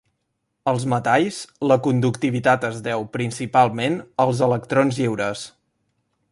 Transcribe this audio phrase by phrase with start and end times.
[0.69, 1.41] Als metalls,
[1.71, 5.49] la conductivitat es deu principalment als electrons lliures.